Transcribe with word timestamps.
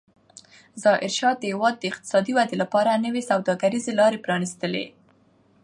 ظاهرشاه 0.83 1.33
د 1.37 1.43
هېواد 1.51 1.75
د 1.79 1.83
اقتصادي 1.91 2.31
ودې 2.35 2.55
لپاره 2.63 3.01
نوې 3.05 3.21
سوداګریزې 3.29 3.91
لارې 3.99 4.23
پرانستلې. 4.25 4.85